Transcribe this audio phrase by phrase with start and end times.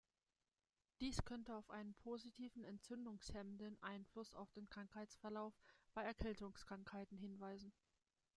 [0.99, 5.53] Dies könnte auf einen positiven, entzündungshemmenden Einfluss auf den Krankheitsverlauf
[5.93, 7.71] bei Erkältungskrankheiten hinweisen.